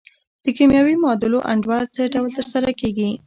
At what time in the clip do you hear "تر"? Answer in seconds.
2.37-2.45